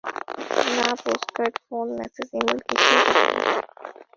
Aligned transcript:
না, 0.75 0.87
postcard, 1.03 1.55
phone, 1.65 1.87
message, 1.97 2.29
email, 2.37 2.59
কিছুই 2.67 2.99
পাঠায় 3.05 3.31
না। 3.37 3.55